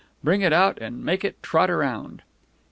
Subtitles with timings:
[0.23, 2.23] Bring it out and make it trot around."